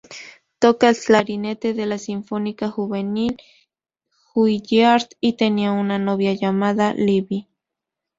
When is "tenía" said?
5.37-5.73